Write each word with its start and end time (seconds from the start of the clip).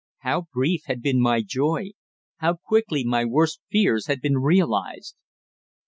How 0.21 0.47
brief 0.51 0.85
had 0.85 1.03
been 1.03 1.21
my 1.21 1.43
joy; 1.43 1.91
how 2.37 2.55
quickly 2.55 3.03
my 3.03 3.23
worst 3.23 3.59
fears 3.69 4.07
had 4.07 4.19
been 4.19 4.39
realized. 4.39 5.15